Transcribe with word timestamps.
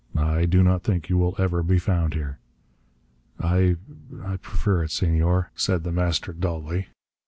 I 0.17 0.45
do 0.45 0.63
not 0.63 0.81
think 0.83 1.09
you 1.09 1.17
will 1.19 1.35
ever 1.37 1.61
be 1.61 1.77
found 1.77 2.15
here." 2.15 2.39
"I 3.39 3.75
prefer 4.41 4.81
it, 4.85 4.89
Senor," 4.89 5.51
said 5.55 5.83
The 5.83 5.91
Master 5.91 6.33
dully. 6.33 6.87